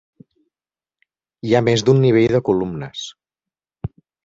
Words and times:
Hi 1.49 1.53
ha 1.53 1.61
més 1.67 1.85
d'un 1.91 2.03
nivell 2.07 2.35
de 2.39 2.43
columnes. 2.51 3.07